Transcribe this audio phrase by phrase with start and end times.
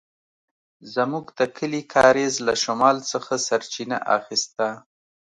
[0.93, 4.67] زموږ د کلي کاریز له شمال څخه سرچينه اخيسته.